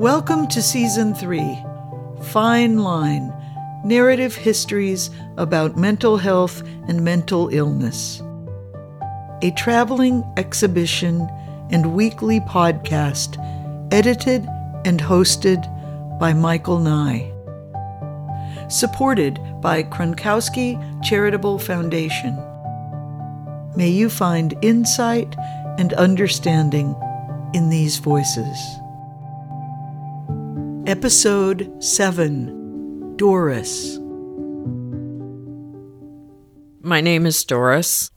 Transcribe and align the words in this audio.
Welcome 0.00 0.46
to 0.46 0.62
Season 0.62 1.14
3 1.14 1.62
Fine 2.22 2.78
Line 2.78 3.34
Narrative 3.84 4.34
Histories 4.34 5.10
about 5.36 5.76
Mental 5.76 6.16
Health 6.16 6.62
and 6.88 7.04
Mental 7.04 7.50
Illness. 7.52 8.22
A 9.42 9.50
traveling 9.58 10.24
exhibition 10.38 11.28
and 11.70 11.92
weekly 11.92 12.40
podcast 12.40 13.36
edited 13.92 14.46
and 14.86 15.00
hosted 15.00 15.68
by 16.18 16.32
Michael 16.32 16.78
Nye. 16.78 17.30
Supported 18.70 19.38
by 19.60 19.82
Kronkosky 19.82 20.80
Charitable 21.04 21.58
Foundation. 21.58 22.42
May 23.76 23.90
you 23.90 24.08
find 24.08 24.54
insight 24.62 25.36
and 25.76 25.92
understanding 25.92 26.96
in 27.52 27.68
these 27.68 27.98
voices. 27.98 28.79
Episode 30.90 31.72
7 31.80 33.14
Doris. 33.16 33.96
My 36.80 37.00
name 37.00 37.26
is 37.26 37.44
Doris. 37.44 38.10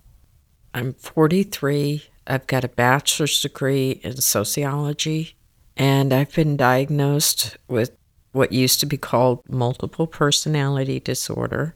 I'm 0.74 0.94
43. 0.94 2.02
I've 2.26 2.48
got 2.48 2.64
a 2.64 2.68
bachelor's 2.68 3.40
degree 3.44 4.02
in 4.04 4.18
sociology, 4.18 5.36
and 5.78 6.12
I've 6.12 6.34
been 6.34 6.58
diagnosed 6.58 7.58
with 7.68 7.96
what 8.32 8.52
used 8.52 8.80
to 8.80 8.88
be 8.88 8.98
called 8.98 9.48
multiple 9.48 10.08
personality 10.08 11.00
disorder, 11.00 11.76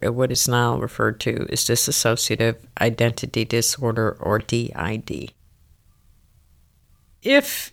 what 0.00 0.30
is 0.30 0.46
now 0.46 0.78
referred 0.78 1.18
to 1.22 1.48
as 1.50 1.64
dissociative 1.64 2.54
identity 2.80 3.44
disorder 3.44 4.16
or 4.20 4.38
DID. 4.38 5.32
If 7.20 7.72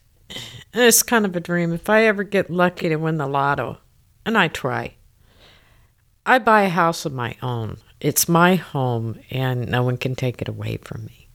it's 0.73 1.03
kind 1.03 1.25
of 1.25 1.35
a 1.35 1.39
dream, 1.39 1.71
if 1.73 1.89
I 1.89 2.05
ever 2.05 2.23
get 2.23 2.49
lucky 2.49 2.89
to 2.89 2.95
win 2.95 3.17
the 3.17 3.27
lotto, 3.27 3.77
and 4.25 4.37
I 4.37 4.47
try, 4.47 4.95
I 6.25 6.39
buy 6.39 6.63
a 6.63 6.69
house 6.69 7.05
of 7.05 7.13
my 7.13 7.35
own. 7.41 7.77
It's 7.99 8.27
my 8.27 8.55
home, 8.55 9.19
and 9.29 9.69
no 9.69 9.83
one 9.83 9.97
can 9.97 10.15
take 10.15 10.41
it 10.41 10.47
away 10.47 10.77
from 10.77 11.05
me 11.05 11.29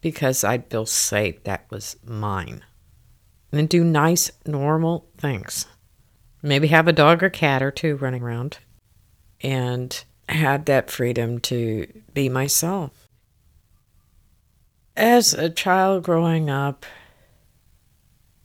because 0.00 0.44
I'd 0.44 0.70
feel 0.70 0.86
safe 0.86 1.44
that 1.44 1.66
was 1.70 1.96
mine. 2.04 2.64
And 3.52 3.68
do 3.68 3.84
nice, 3.84 4.30
normal 4.46 5.06
things. 5.18 5.66
Maybe 6.42 6.68
have 6.68 6.88
a 6.88 6.92
dog 6.92 7.22
or 7.22 7.30
cat 7.30 7.62
or 7.62 7.70
two 7.70 7.96
running 7.96 8.22
around 8.22 8.58
and 9.42 10.02
had 10.28 10.66
that 10.66 10.90
freedom 10.90 11.38
to 11.40 11.86
be 12.14 12.28
myself. 12.28 13.08
As 14.96 15.34
a 15.34 15.50
child 15.50 16.04
growing 16.04 16.48
up, 16.48 16.86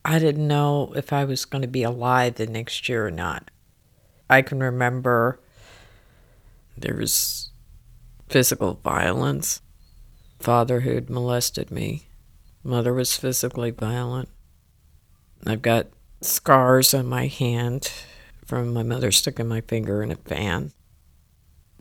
I 0.08 0.20
didn't 0.20 0.48
know 0.48 0.94
if 0.96 1.12
I 1.12 1.26
was 1.26 1.46
going 1.46 1.64
to 1.64 1.68
be 1.68 1.82
alive 1.82 2.36
the 2.36 2.46
next 2.46 2.88
year 2.88 3.08
or 3.08 3.12
not. 3.12 3.50
I 4.30 4.44
can 4.44 4.60
remember 4.60 5.40
there 6.78 6.96
was 6.96 7.50
physical 8.30 8.80
violence. 8.84 9.62
Father 10.40 10.82
who 10.82 10.94
had 10.94 11.10
molested 11.10 11.72
me. 11.72 12.08
Mother 12.64 12.94
was 12.94 13.18
physically 13.18 13.72
violent. 13.72 14.30
I've 15.46 15.64
got 15.64 15.88
scars 16.22 16.94
on 16.94 17.08
my 17.08 17.26
hand 17.26 17.92
from 18.46 18.74
my 18.74 18.84
mother 18.84 19.12
sticking 19.12 19.48
my 19.48 19.62
finger 19.62 20.04
in 20.04 20.12
a 20.12 20.16
fan, 20.16 20.72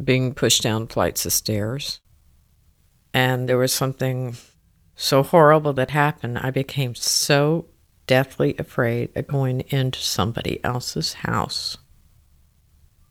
being 0.03 0.33
pushed 0.33 0.63
down 0.63 0.87
flights 0.87 1.27
of 1.27 1.33
stairs. 1.35 2.01
And 3.13 3.51
there 3.51 3.59
was 3.59 3.73
something 3.73 4.37
so 4.97 5.23
horrible 5.23 5.75
that 5.75 5.91
happened. 5.91 6.39
I 6.39 6.51
became 6.51 6.95
so 6.95 7.67
deathly 8.07 8.55
afraid 8.59 9.17
of 9.17 9.27
going 9.27 9.61
into 9.69 9.99
somebody 9.99 10.63
else's 10.65 11.15
house 11.15 11.77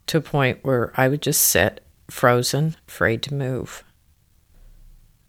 to 0.08 0.18
a 0.18 0.22
point 0.22 0.60
where 0.64 0.92
I 0.96 1.08
would 1.08 1.22
just 1.22 1.42
sit 1.42 1.84
frozen, 2.10 2.76
afraid 2.88 3.24
to 3.24 3.34
move. 3.34 3.84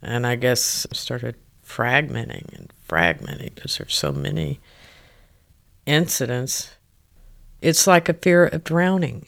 And 0.03 0.27
I 0.27 0.37
guess 0.37 0.87
I 0.91 0.95
started 0.95 1.37
fragmenting 1.67 2.53
and 2.55 2.73
fragmenting 2.89 3.55
because 3.55 3.79
there's 3.79 3.95
so 3.95 4.13
many 4.13 4.61
incidents. 5.87 6.77
It's 7.63 7.87
like 7.87 8.09
a 8.09 8.15
fear 8.15 8.47
of 8.47 8.65
drowning, 8.65 9.27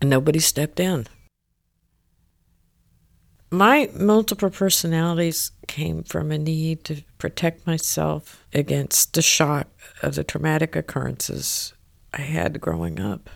and 0.00 0.10
nobody 0.10 0.40
stepped 0.40 0.80
in. 0.80 1.06
My 3.52 3.90
multiple 3.92 4.48
personalities 4.48 5.52
came 5.68 6.04
from 6.04 6.32
a 6.32 6.38
need 6.38 6.84
to 6.84 7.02
protect 7.18 7.66
myself 7.66 8.46
against 8.54 9.12
the 9.12 9.20
shock 9.20 9.66
of 10.00 10.14
the 10.14 10.24
traumatic 10.24 10.74
occurrences 10.74 11.74
I 12.14 12.22
had 12.22 12.62
growing 12.62 12.98
up. 12.98 13.28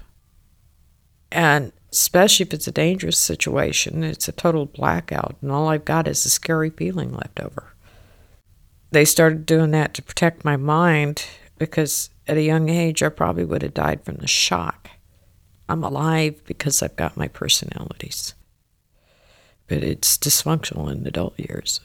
And 1.31 1.71
especially 1.93 2.47
if 2.47 2.55
it's 2.55 2.67
a 2.67 2.73
dangerous 2.73 3.19
situation, 3.19 4.03
it's 4.03 4.27
a 4.27 4.33
total 4.33 4.65
blackout, 4.65 5.37
and 5.43 5.53
all 5.53 5.69
I've 5.69 5.85
got 5.85 6.09
is 6.09 6.25
a 6.25 6.31
scary 6.31 6.71
feeling 6.71 7.13
left 7.13 7.39
over. 7.39 7.75
They 8.93 9.05
started 9.05 9.45
doing 9.45 9.73
that 9.73 9.93
to 9.95 10.03
protect 10.03 10.47
my 10.47 10.57
mind 10.57 11.27
because 11.59 12.09
at 12.27 12.39
a 12.39 12.43
young 12.43 12.71
age 12.71 13.03
I 13.03 13.11
probably 13.11 13.45
would 13.45 13.61
have 13.61 13.75
died 13.75 14.03
from 14.03 14.17
the 14.17 14.27
shock. 14.27 14.89
I'm 15.69 15.85
alive 15.85 16.43
because 16.47 16.83
I've 16.83 16.97
got 16.97 17.19
my 17.19 17.29
personalities. 17.29 18.33
But 19.69 19.83
it's 19.83 20.17
dysfunctional 20.17 20.91
in 20.91 21.07
adult 21.07 21.39
years. 21.39 21.81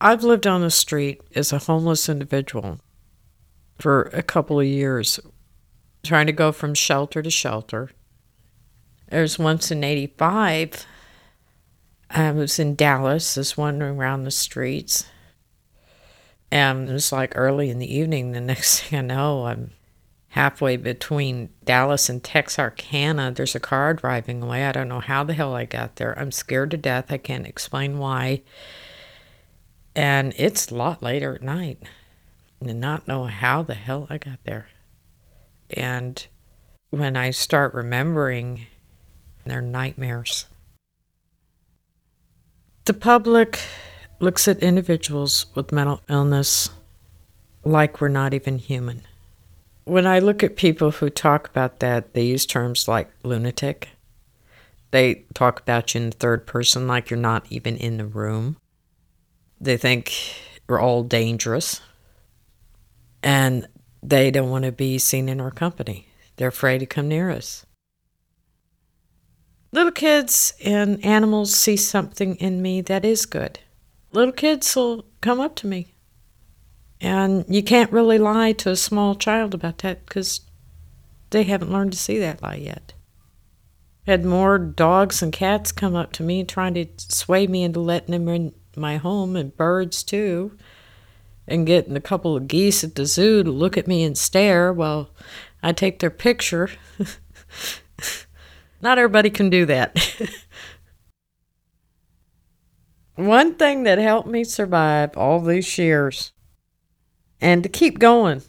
I've 0.00 0.22
lived 0.22 0.46
on 0.46 0.60
the 0.60 0.70
street 0.70 1.20
as 1.34 1.52
a 1.52 1.58
homeless 1.58 2.08
individual 2.08 2.80
for 3.78 4.02
a 4.12 4.22
couple 4.22 4.60
of 4.60 4.66
years 4.66 5.18
trying 6.04 6.26
to 6.26 6.32
go 6.32 6.52
from 6.52 6.74
shelter 6.74 7.22
to 7.22 7.30
shelter. 7.30 7.90
There 9.08 9.22
was 9.22 9.38
once 9.38 9.70
in 9.70 9.82
85, 9.82 10.86
I 12.10 12.30
was 12.30 12.58
in 12.58 12.74
Dallas, 12.74 13.34
just 13.34 13.58
wandering 13.58 13.98
around 13.98 14.24
the 14.24 14.30
streets. 14.30 15.06
And 16.50 16.88
it 16.88 16.92
was 16.92 17.12
like 17.12 17.32
early 17.34 17.68
in 17.68 17.78
the 17.78 17.94
evening. 17.94 18.32
The 18.32 18.40
next 18.40 18.80
thing 18.80 18.98
I 18.98 19.02
know, 19.02 19.46
I'm 19.46 19.72
halfway 20.28 20.76
between 20.76 21.48
Dallas 21.64 22.08
and 22.08 22.22
Texarkana. 22.22 23.32
There's 23.32 23.54
a 23.54 23.60
car 23.60 23.94
driving 23.94 24.42
away. 24.42 24.66
I 24.66 24.72
don't 24.72 24.88
know 24.88 25.00
how 25.00 25.24
the 25.24 25.34
hell 25.34 25.54
I 25.54 25.64
got 25.64 25.96
there. 25.96 26.18
I'm 26.18 26.32
scared 26.32 26.70
to 26.72 26.76
death. 26.76 27.06
I 27.10 27.18
can't 27.18 27.46
explain 27.46 27.98
why. 27.98 28.42
And 29.96 30.34
it's 30.36 30.70
a 30.70 30.74
lot 30.74 31.02
later 31.02 31.34
at 31.34 31.42
night. 31.42 31.82
And 32.60 32.80
not 32.80 33.08
know 33.08 33.24
how 33.24 33.62
the 33.62 33.74
hell 33.74 34.06
I 34.10 34.18
got 34.18 34.38
there. 34.44 34.68
And 35.70 36.26
when 36.90 37.16
I 37.16 37.30
start 37.30 37.72
remembering, 37.74 38.66
they're 39.44 39.62
nightmares. 39.62 40.46
The 42.84 42.94
public 42.94 43.60
looks 44.20 44.48
at 44.48 44.58
individuals 44.58 45.46
with 45.54 45.72
mental 45.72 46.00
illness 46.08 46.70
like 47.64 48.00
we're 48.00 48.08
not 48.08 48.34
even 48.34 48.58
human. 48.58 49.02
When 49.88 50.06
I 50.06 50.18
look 50.18 50.42
at 50.42 50.56
people 50.56 50.90
who 50.90 51.08
talk 51.08 51.48
about 51.48 51.78
that, 51.78 52.12
they 52.12 52.22
use 52.22 52.44
terms 52.44 52.88
like 52.88 53.10
lunatic. 53.22 53.88
They 54.90 55.24
talk 55.32 55.60
about 55.60 55.94
you 55.94 56.02
in 56.02 56.10
the 56.10 56.16
third 56.16 56.46
person 56.46 56.86
like 56.86 57.08
you're 57.08 57.18
not 57.18 57.46
even 57.48 57.74
in 57.78 57.96
the 57.96 58.04
room. 58.04 58.58
They 59.58 59.78
think 59.78 60.12
we're 60.68 60.78
all 60.78 61.04
dangerous. 61.04 61.80
And 63.22 63.66
they 64.02 64.30
don't 64.30 64.50
want 64.50 64.66
to 64.66 64.72
be 64.72 64.98
seen 64.98 65.26
in 65.26 65.40
our 65.40 65.50
company. 65.50 66.08
They're 66.36 66.48
afraid 66.48 66.80
to 66.80 66.86
come 66.86 67.08
near 67.08 67.30
us. 67.30 67.64
Little 69.72 69.90
kids 69.90 70.52
and 70.62 71.02
animals 71.02 71.54
see 71.54 71.78
something 71.78 72.34
in 72.34 72.60
me 72.60 72.82
that 72.82 73.06
is 73.06 73.24
good. 73.24 73.58
Little 74.12 74.32
kids 74.32 74.76
will 74.76 75.06
come 75.22 75.40
up 75.40 75.56
to 75.56 75.66
me. 75.66 75.94
And 77.00 77.44
you 77.48 77.62
can't 77.62 77.92
really 77.92 78.18
lie 78.18 78.52
to 78.52 78.70
a 78.70 78.76
small 78.76 79.14
child 79.14 79.54
about 79.54 79.78
that 79.78 80.04
because 80.06 80.40
they 81.30 81.44
haven't 81.44 81.70
learned 81.72 81.92
to 81.92 81.98
see 81.98 82.18
that 82.18 82.42
lie 82.42 82.56
yet. 82.56 82.94
Had 84.06 84.24
more 84.24 84.58
dogs 84.58 85.22
and 85.22 85.32
cats 85.32 85.70
come 85.70 85.94
up 85.94 86.12
to 86.12 86.22
me 86.22 86.42
trying 86.42 86.74
to 86.74 86.86
sway 86.96 87.46
me 87.46 87.62
into 87.62 87.80
letting 87.80 88.12
them 88.12 88.28
in 88.28 88.54
my 88.76 88.96
home, 88.96 89.36
and 89.36 89.56
birds 89.56 90.02
too 90.02 90.56
and 91.48 91.66
getting 91.66 91.96
a 91.96 92.00
couple 92.00 92.36
of 92.36 92.46
geese 92.46 92.84
at 92.84 92.94
the 92.94 93.06
zoo 93.06 93.42
to 93.42 93.50
look 93.50 93.76
at 93.76 93.88
me 93.88 94.04
and 94.04 94.16
stare 94.16 94.72
while 94.72 95.10
I 95.62 95.72
take 95.72 95.98
their 95.98 96.10
picture. 96.10 96.70
Not 98.80 98.98
everybody 98.98 99.30
can 99.30 99.50
do 99.50 99.64
that. 99.66 99.98
One 103.16 103.54
thing 103.54 103.82
that 103.82 103.98
helped 103.98 104.28
me 104.28 104.44
survive 104.44 105.16
all 105.16 105.40
these 105.40 105.76
years 105.78 106.32
and 107.40 107.62
to 107.62 107.68
keep 107.68 107.98
going 107.98 108.42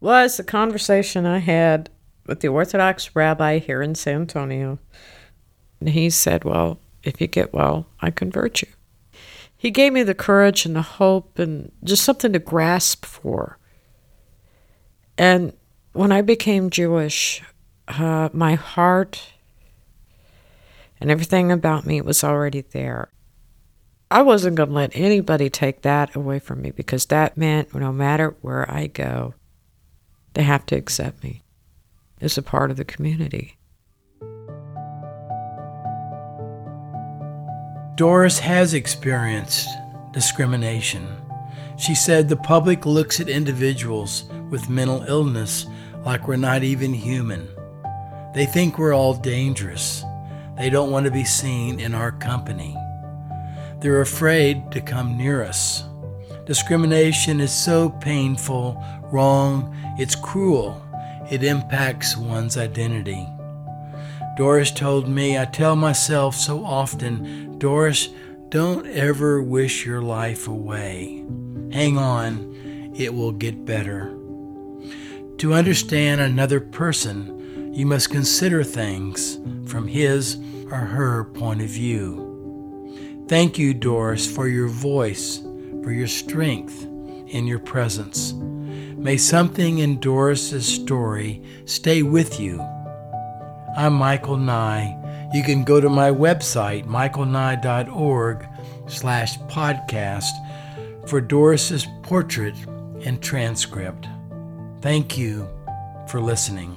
was 0.00 0.36
the 0.36 0.44
conversation 0.44 1.26
I 1.26 1.38
had 1.38 1.90
with 2.26 2.40
the 2.40 2.48
Orthodox 2.48 3.14
rabbi 3.14 3.58
here 3.58 3.82
in 3.82 3.94
San 3.94 4.22
Antonio. 4.22 4.78
And 5.80 5.90
he 5.90 6.10
said, 6.10 6.44
Well, 6.44 6.78
if 7.02 7.20
you 7.20 7.26
get 7.26 7.52
well, 7.52 7.86
I 8.00 8.10
convert 8.10 8.62
you 8.62 8.68
he 9.64 9.70
gave 9.70 9.94
me 9.94 10.02
the 10.02 10.14
courage 10.14 10.66
and 10.66 10.76
the 10.76 10.82
hope 10.82 11.38
and 11.38 11.72
just 11.82 12.04
something 12.04 12.34
to 12.34 12.38
grasp 12.38 13.06
for 13.06 13.58
And 15.16 15.54
when 15.94 16.12
I 16.12 16.20
became 16.20 16.68
Jewish, 16.68 17.42
uh, 17.88 18.28
my 18.34 18.56
heart 18.56 19.32
and 21.00 21.10
everything 21.10 21.50
about 21.50 21.86
me 21.86 22.02
was 22.02 22.22
already 22.22 22.60
there. 22.60 23.08
I 24.14 24.22
wasn't 24.22 24.54
going 24.54 24.68
to 24.68 24.74
let 24.76 24.94
anybody 24.94 25.50
take 25.50 25.82
that 25.82 26.14
away 26.14 26.38
from 26.38 26.62
me 26.62 26.70
because 26.70 27.06
that 27.06 27.36
meant 27.36 27.74
no 27.74 27.92
matter 27.92 28.36
where 28.42 28.64
I 28.70 28.86
go, 28.86 29.34
they 30.34 30.44
have 30.44 30.64
to 30.66 30.76
accept 30.76 31.24
me 31.24 31.42
as 32.20 32.38
a 32.38 32.42
part 32.42 32.70
of 32.70 32.76
the 32.76 32.84
community. 32.84 33.56
Doris 37.96 38.38
has 38.38 38.72
experienced 38.72 39.68
discrimination. 40.12 41.08
She 41.76 41.96
said 41.96 42.28
the 42.28 42.36
public 42.36 42.86
looks 42.86 43.18
at 43.18 43.28
individuals 43.28 44.26
with 44.48 44.70
mental 44.70 45.02
illness 45.08 45.66
like 46.06 46.28
we're 46.28 46.36
not 46.36 46.62
even 46.62 46.94
human. 46.94 47.48
They 48.32 48.46
think 48.46 48.78
we're 48.78 48.94
all 48.94 49.14
dangerous. 49.14 50.04
They 50.56 50.70
don't 50.70 50.92
want 50.92 51.04
to 51.06 51.10
be 51.10 51.24
seen 51.24 51.80
in 51.80 51.96
our 51.96 52.12
company. 52.12 52.76
They're 53.84 54.00
afraid 54.00 54.72
to 54.72 54.80
come 54.80 55.18
near 55.18 55.42
us. 55.42 55.84
Discrimination 56.46 57.38
is 57.38 57.52
so 57.52 57.90
painful, 57.90 58.82
wrong, 59.12 59.76
it's 59.98 60.14
cruel. 60.14 60.82
It 61.30 61.44
impacts 61.44 62.16
one's 62.16 62.56
identity. 62.56 63.28
Doris 64.38 64.70
told 64.70 65.06
me, 65.06 65.38
I 65.38 65.44
tell 65.44 65.76
myself 65.76 66.34
so 66.34 66.64
often, 66.64 67.58
Doris, 67.58 68.08
don't 68.48 68.86
ever 68.86 69.42
wish 69.42 69.84
your 69.84 70.00
life 70.00 70.48
away. 70.48 71.22
Hang 71.70 71.98
on, 71.98 72.94
it 72.96 73.12
will 73.12 73.32
get 73.32 73.66
better. 73.66 74.16
To 75.36 75.52
understand 75.52 76.22
another 76.22 76.58
person, 76.58 77.74
you 77.74 77.84
must 77.84 78.08
consider 78.08 78.64
things 78.64 79.38
from 79.66 79.88
his 79.88 80.38
or 80.70 80.78
her 80.78 81.24
point 81.24 81.60
of 81.60 81.68
view. 81.68 82.33
Thank 83.26 83.58
you, 83.58 83.74
Doris, 83.74 84.30
for 84.30 84.48
your 84.48 84.68
voice, 84.68 85.38
for 85.82 85.90
your 85.90 86.08
strength 86.08 86.84
in 87.26 87.46
your 87.46 87.58
presence. 87.58 88.32
May 88.32 89.16
something 89.16 89.78
in 89.78 89.98
Doris's 90.00 90.66
story 90.66 91.42
stay 91.64 92.02
with 92.02 92.38
you 92.38 92.60
I'm 93.76 93.94
Michael 93.94 94.36
Nye. 94.36 95.28
You 95.34 95.42
can 95.42 95.64
go 95.64 95.80
to 95.80 95.88
my 95.88 96.08
website, 96.08 96.86
michaelnye.org 96.86 98.46
slash 98.86 99.36
podcast 99.40 100.30
for 101.08 101.20
Doris's 101.20 101.84
portrait 102.02 102.54
and 103.04 103.20
transcript. 103.20 104.06
Thank 104.80 105.18
you 105.18 105.48
for 106.06 106.20
listening. 106.20 106.76